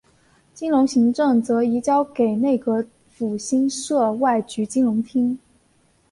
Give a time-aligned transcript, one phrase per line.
[0.51, 5.37] 金融行政则移交给内阁府新设外局金融厅。